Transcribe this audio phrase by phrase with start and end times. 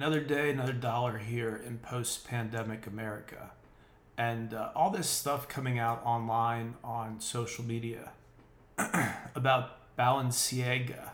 [0.00, 3.50] Another day, another dollar here in post pandemic America.
[4.16, 8.12] And uh, all this stuff coming out online on social media
[9.34, 11.10] about Balenciaga.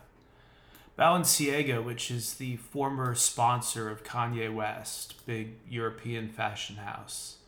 [0.96, 7.38] Balenciaga, which is the former sponsor of Kanye West, big European fashion house.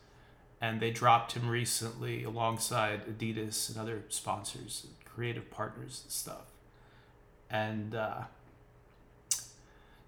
[0.59, 6.51] And they dropped him recently alongside Adidas and other sponsors, creative partners and stuff.
[7.49, 8.23] And uh,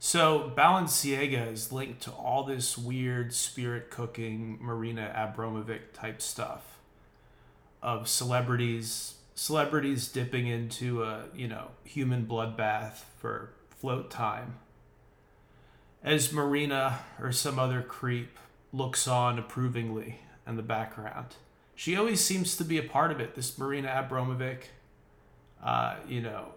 [0.04, 6.80] so Balenciaga is linked to all this weird spirit cooking Marina Abramovic type stuff
[7.84, 14.56] of celebrities celebrities dipping into a you know human bloodbath for float time
[16.04, 18.40] as Marina or some other creep
[18.74, 21.36] looks on approvingly in the background.
[21.76, 23.36] She always seems to be a part of it.
[23.36, 24.64] This Marina Abramovic,
[25.64, 26.56] uh, you know,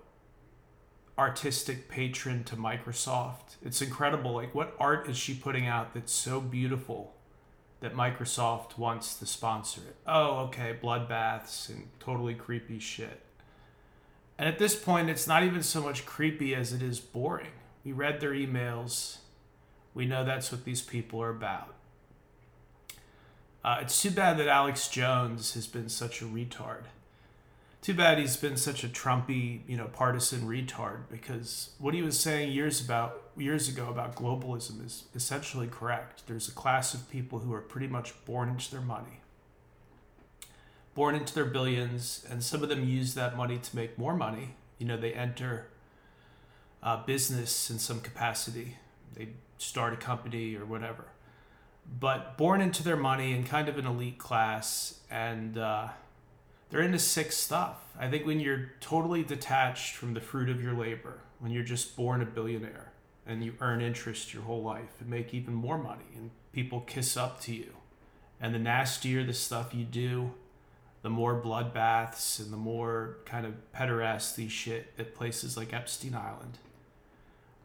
[1.19, 3.57] artistic patron to Microsoft.
[3.63, 4.33] It's incredible.
[4.33, 7.15] Like, what art is she putting out that's so beautiful
[7.81, 9.97] that Microsoft wants to sponsor it?
[10.07, 13.21] Oh, okay, bloodbaths and totally creepy shit.
[14.39, 17.53] And at this point, it's not even so much creepy as it is boring.
[17.85, 19.19] We read their emails.
[19.95, 21.75] We know that's what these people are about.
[23.65, 26.85] Uh, it's too bad that Alex Jones has been such a retard.
[27.85, 32.19] Too bad he's been such a Trumpy, you know, partisan retard because what he was
[32.19, 36.27] saying years about years ago about globalism is essentially correct.
[36.27, 39.21] There's a class of people who are pretty much born into their money,
[40.95, 44.55] born into their billions, and some of them use that money to make more money.
[44.79, 45.67] You know, they enter
[46.83, 48.79] uh, business in some capacity.
[49.15, 51.05] They start a company or whatever
[52.01, 55.89] but born into their money and kind of an elite class, and uh,
[56.71, 57.95] they're into sick stuff.
[57.99, 61.97] I think when you're totally detached from the fruit of your labor, when you're just
[61.97, 62.93] born a billionaire
[63.27, 67.17] and you earn interest your whole life and make even more money, and people kiss
[67.17, 67.73] up to you,
[68.41, 70.33] and the nastier the stuff you do,
[71.03, 76.59] the more bloodbaths and the more kind of pederasty shit at places like Epstein Island,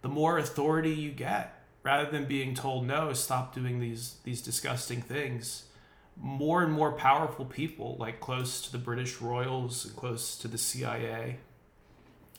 [0.02, 5.02] the more authority you get rather than being told no stop doing these these disgusting
[5.02, 5.64] things
[6.22, 10.58] more and more powerful people like close to the british royals and close to the
[10.58, 11.38] cia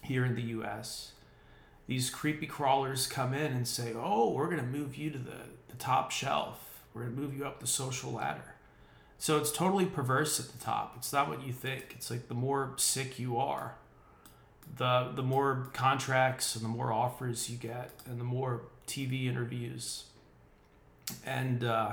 [0.03, 1.13] here in the us
[1.87, 5.39] these creepy crawlers come in and say oh we're going to move you to the,
[5.69, 6.83] the top shelf.
[6.93, 8.55] We're going to move you up the social ladder.
[9.19, 10.95] So it's totally perverse at the top.
[10.97, 11.95] It's not what you think.
[11.97, 13.75] It's like the more sick you are
[14.77, 20.05] the the more contracts and the more offers you get and the more TV interviews,
[21.25, 21.93] and uh,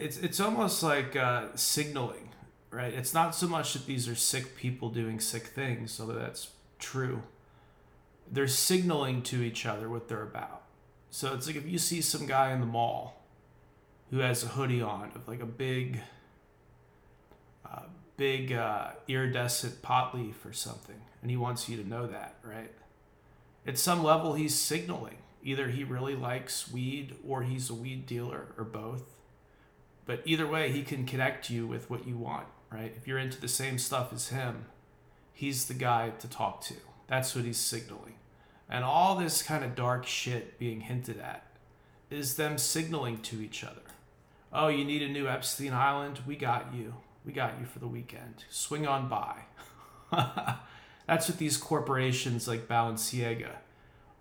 [0.00, 2.30] it's it's almost like uh, signaling,
[2.70, 2.92] right?
[2.92, 7.22] It's not so much that these are sick people doing sick things, although that's true.
[8.30, 10.62] They're signaling to each other what they're about.
[11.10, 13.24] So it's like if you see some guy in the mall
[14.10, 16.00] who has a hoodie on of like a big,
[17.64, 17.82] uh,
[18.16, 22.70] big uh, iridescent pot leaf or something, and he wants you to know that, right?
[23.66, 28.48] at some level he's signaling either he really likes weed or he's a weed dealer
[28.58, 29.04] or both
[30.10, 32.92] but either way he can connect you with what you want right?
[32.96, 34.64] If you're into the same stuff as him
[35.32, 36.74] he's the guy to talk to.
[37.06, 38.14] That's what he's signaling.
[38.68, 41.46] And all this kind of dark shit being hinted at
[42.10, 43.82] is them signaling to each other.
[44.52, 46.18] Oh you need a new epstein island?
[46.26, 46.94] We got you.
[47.24, 48.44] We got you for the weekend.
[48.50, 49.44] Swing on by.
[51.06, 53.52] That's what these corporations like Balenciaga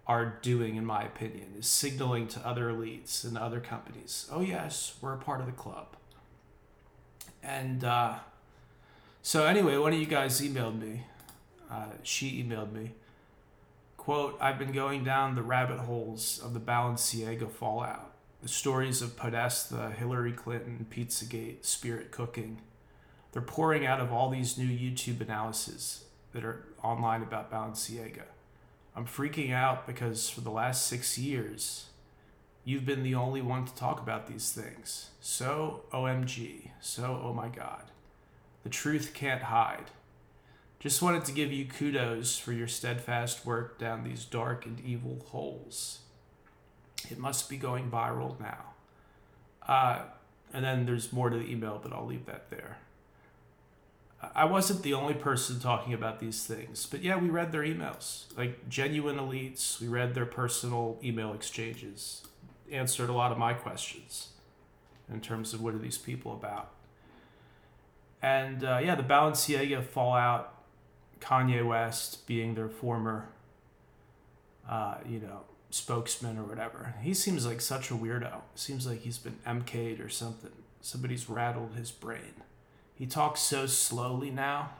[0.10, 4.96] are doing, in my opinion, is signaling to other elites and other companies, oh, yes,
[5.00, 5.96] we're a part of the club.
[7.44, 8.16] And uh,
[9.22, 11.04] so, anyway, one of you guys emailed me.
[11.72, 12.94] Uh, she emailed me.
[13.98, 18.12] Quote, I've been going down the rabbit holes of the Balenciaga fallout.
[18.42, 22.62] The stories of Podesta, Hillary Clinton, Pizzagate, Spirit Cooking.
[23.32, 28.24] They're pouring out of all these new YouTube analyses that are online about Balenciaga.
[28.96, 31.88] I'm freaking out because for the last six years,
[32.64, 35.10] you've been the only one to talk about these things.
[35.22, 36.72] So, OMG.
[36.82, 37.84] So, oh my God.
[38.64, 39.92] The truth can't hide.
[40.80, 45.26] Just wanted to give you kudos for your steadfast work down these dark and evil
[45.28, 46.00] holes.
[47.10, 48.74] It must be going viral now.
[49.68, 50.04] Uh,
[50.54, 52.78] and then there's more to the email, but I'll leave that there.
[54.36, 58.26] I wasn't the only person talking about these things, but yeah, we read their emails.
[58.38, 62.24] Like genuine elites, we read their personal email exchanges,
[62.70, 64.30] answered a lot of my questions
[65.12, 66.72] in terms of what are these people about.
[68.22, 70.54] And uh, yeah, the Balenciaga fallout,
[71.22, 73.30] Kanye West being their former,
[74.70, 76.96] uh, you know, spokesman or whatever.
[77.02, 78.42] He seems like such a weirdo.
[78.56, 80.52] Seems like he's been MK'd or something.
[80.82, 82.44] Somebody's rattled his brain.
[83.00, 84.72] He talks so slowly now.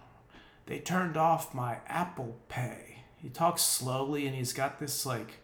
[0.66, 2.98] They turned off my Apple Pay.
[3.16, 5.40] He talks slowly and he's got this like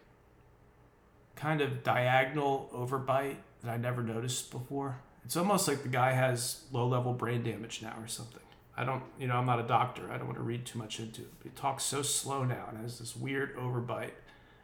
[1.36, 5.00] kind of diagonal overbite that I never noticed before.
[5.24, 8.42] It's almost like the guy has low level brain damage now or something.
[8.76, 10.12] I don't, you know, I'm not a doctor.
[10.12, 11.30] I don't want to read too much into it.
[11.38, 14.10] But he talks so slow now and has this weird overbite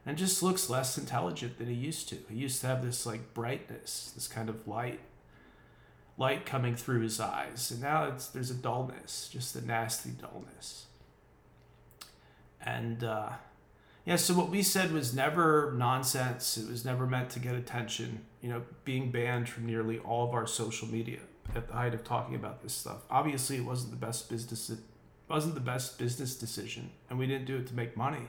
[0.04, 2.18] and just looks less intelligent than he used to.
[2.28, 5.00] He used to have this like brightness, this kind of light,
[6.18, 10.86] light coming through his eyes, and now it's there's a dullness, just a nasty dullness.
[12.64, 13.30] And uh,
[14.04, 16.56] yeah, so what we said was never nonsense.
[16.56, 18.24] It was never meant to get attention.
[18.40, 21.20] You know, being banned from nearly all of our social media
[21.54, 23.02] at the height of talking about this stuff.
[23.10, 24.70] Obviously, it wasn't the best business.
[24.70, 24.78] It
[25.28, 28.28] wasn't the best business decision, and we didn't do it to make money.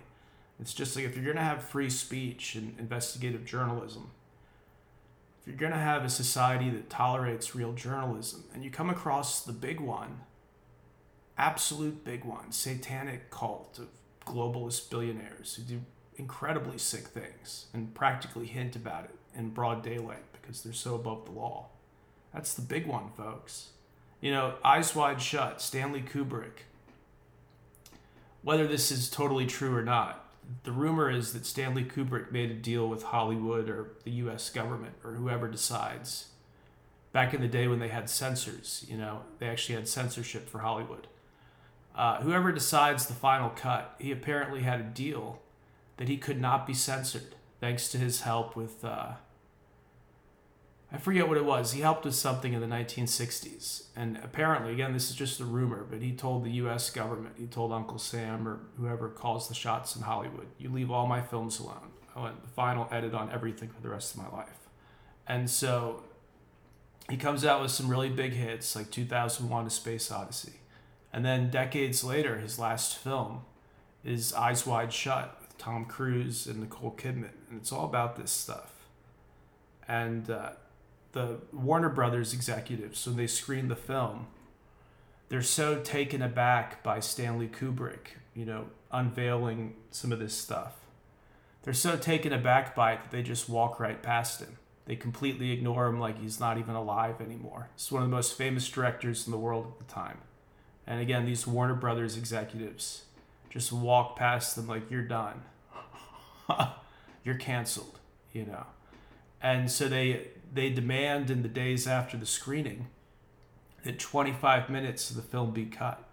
[0.59, 4.12] It's just like if you're to have free speech and investigative journalism,
[5.43, 9.43] if you're going to have a society that tolerates real journalism, and you come across
[9.43, 10.21] the big one,
[11.37, 13.87] absolute big one, satanic cult of
[14.25, 15.81] globalist billionaires who do
[16.15, 21.25] incredibly sick things and practically hint about it in broad daylight because they're so above
[21.25, 21.65] the law.
[22.33, 23.71] That's the big one, folks.
[24.21, 26.63] You know, Eyes Wide Shut, Stanley Kubrick.
[28.43, 30.22] Whether this is totally true or not,
[30.63, 34.95] the rumor is that Stanley Kubrick made a deal with Hollywood or the US government
[35.03, 36.27] or whoever decides.
[37.11, 40.59] Back in the day when they had censors, you know, they actually had censorship for
[40.59, 41.07] Hollywood.
[41.95, 45.39] Uh, whoever decides the final cut, he apparently had a deal
[45.97, 48.83] that he could not be censored thanks to his help with.
[48.83, 49.13] Uh,
[50.93, 51.71] I forget what it was.
[51.71, 53.85] He helped with something in the 1960s.
[53.95, 57.47] And apparently, again, this is just a rumor, but he told the US government, he
[57.47, 61.59] told Uncle Sam or whoever calls the shots in Hollywood, you leave all my films
[61.59, 61.89] alone.
[62.15, 64.69] I want the final edit on everything for the rest of my life.
[65.27, 66.03] And so
[67.09, 70.59] he comes out with some really big hits like 2001 A Space Odyssey.
[71.11, 73.41] And then decades later, his last film
[74.03, 77.31] is Eyes Wide Shut with Tom Cruise and Nicole Kidman.
[77.49, 78.71] And it's all about this stuff.
[79.87, 80.51] And uh,
[81.13, 84.27] the Warner Brothers executives, when they screen the film,
[85.30, 90.74] they're so taken aback by Stanley Kubrick, you know, unveiling some of this stuff.
[91.63, 94.57] They're so taken aback by it that they just walk right past him.
[94.86, 97.69] They completely ignore him like he's not even alive anymore.
[97.75, 100.18] He's one of the most famous directors in the world at the time.
[100.86, 103.04] And again, these Warner Brothers executives
[103.50, 105.42] just walk past them like you're done.
[107.24, 108.00] you're canceled,
[108.33, 108.65] you know.
[109.42, 112.88] And so they they demand in the days after the screening
[113.83, 116.03] that 25 minutes of the film be cut.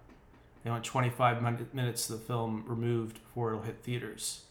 [0.64, 4.42] They want 25 minutes of the film removed before it'll hit theaters.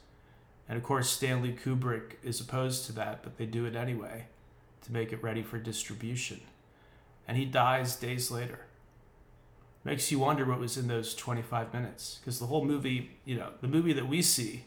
[0.67, 4.25] And of course, Stanley Kubrick is opposed to that, but they do it anyway
[4.83, 6.41] to make it ready for distribution.
[7.27, 8.65] And he dies days later.
[9.83, 12.19] Makes you wonder what was in those 25 minutes.
[12.19, 14.65] Because the whole movie, you know, the movie that we see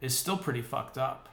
[0.00, 1.28] is still pretty fucked up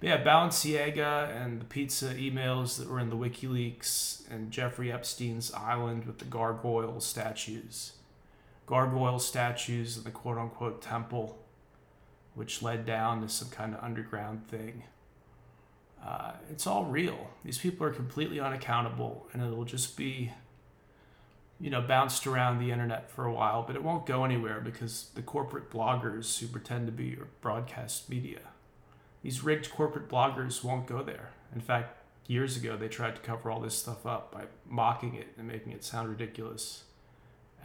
[0.00, 6.04] yeah, Balenciaga and the pizza emails that were in the WikiLeaks and Jeffrey Epstein's island
[6.04, 7.92] with the gargoyle statues.
[8.66, 11.38] Gargoyle statues in the quote unquote temple,
[12.34, 14.84] which led down to some kind of underground thing.
[16.04, 17.30] Uh, it's all real.
[17.44, 20.32] These people are completely unaccountable, and it'll just be,
[21.58, 25.10] you know, bounced around the internet for a while, but it won't go anywhere because
[25.14, 28.40] the corporate bloggers who pretend to be broadcast media
[29.24, 31.30] these rigged corporate bloggers won't go there.
[31.54, 35.28] In fact, years ago they tried to cover all this stuff up by mocking it
[35.38, 36.84] and making it sound ridiculous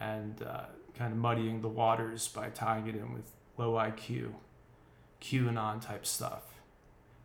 [0.00, 0.62] and uh,
[0.96, 4.30] kind of muddying the waters by tying it in with low IQ,
[5.20, 6.44] QAnon type stuff.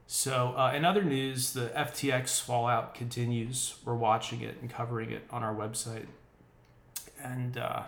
[0.06, 3.76] So, uh, in other news, the FTX fallout continues.
[3.86, 6.08] We're watching it and covering it on our website.
[7.24, 7.84] And uh,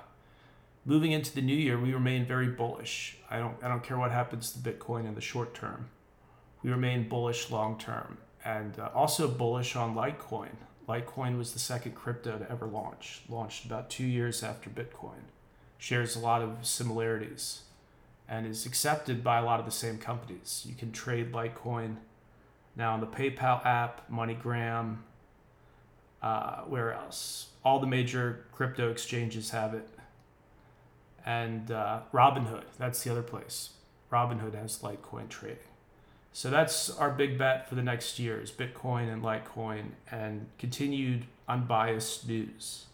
[0.86, 3.18] moving into the new year, we remain very bullish.
[3.30, 5.90] I don't, I don't care what happens to Bitcoin in the short term
[6.64, 10.56] we remain bullish long term and uh, also bullish on Litecoin.
[10.88, 15.28] Litecoin was the second crypto to ever launch, launched about two years after Bitcoin.
[15.78, 17.64] Shares a lot of similarities
[18.30, 20.66] and is accepted by a lot of the same companies.
[20.68, 21.98] You can trade Litecoin
[22.76, 24.98] now on the PayPal app, MoneyGram,
[26.22, 27.50] uh, where else?
[27.64, 29.88] All the major crypto exchanges have it.
[31.26, 33.72] And uh, Robinhood, that's the other place.
[34.12, 35.58] Robinhood has Litecoin trading.
[36.38, 41.26] So that's our big bet for the next year is Bitcoin and Litecoin and continued
[41.48, 42.86] unbiased news.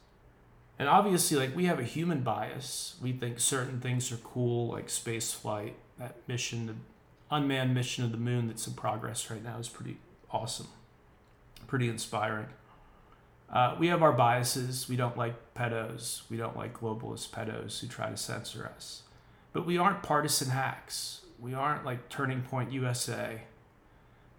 [0.80, 2.96] And obviously, like we have a human bias.
[3.02, 6.76] We think certain things are cool, like space flight, that mission the
[7.36, 9.98] unmanned mission of the moon that's in progress right now is pretty
[10.32, 10.70] awesome,
[11.68, 12.48] pretty inspiring.
[13.52, 14.88] Uh, we have our biases.
[14.88, 16.22] We don't like pedos.
[16.30, 19.02] We don't like globalist pedos who try to censor us.
[19.52, 21.23] But we aren't partisan hacks.
[21.44, 23.42] We aren't like Turning Point USA,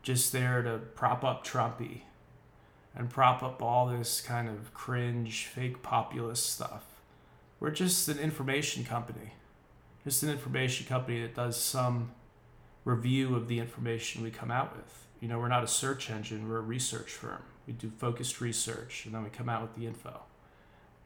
[0.02, 2.00] just there to prop up Trumpy
[2.96, 7.02] and prop up all this kind of cringe, fake populist stuff.
[7.60, 9.34] We're just an information company,
[10.02, 12.12] just an information company that does some
[12.86, 15.06] review of the information we come out with.
[15.20, 17.42] You know, we're not a search engine, we're a research firm.
[17.66, 20.20] We do focused research and then we come out with the info.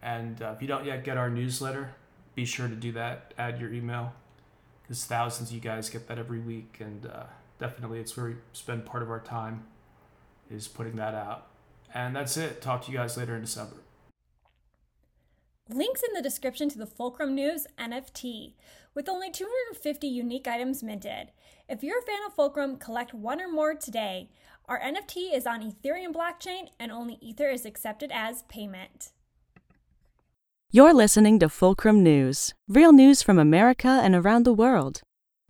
[0.01, 1.97] And uh, if you don't yet get our newsletter,
[2.37, 3.35] be sure to do that.
[3.37, 4.13] Add your email
[4.89, 6.79] because thousands of you guys get that every week.
[6.81, 7.25] And uh,
[7.59, 9.65] definitely, it's where we spend part of our time
[10.51, 11.49] is putting that out.
[11.95, 12.63] And that's it.
[12.63, 13.77] Talk to you guys later in December.
[15.69, 18.55] Links in the description to the Fulcrum News NFT,
[18.95, 21.33] with only 250 unique items minted.
[21.69, 24.31] If you're a fan of Fulcrum, collect one or more today.
[24.65, 29.11] Our NFT is on Ethereum blockchain and only Ether is accepted as payment.
[30.71, 35.01] You're listening to Fulcrum News, real news from America and around the world.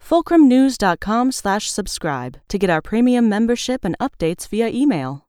[0.00, 5.27] Fulcrumnews.com/slash subscribe to get our premium membership and updates via email.